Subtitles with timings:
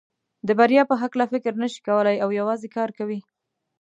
[0.47, 3.19] د بریا په هکله فکر نشي کولای او یوازې کار کوي.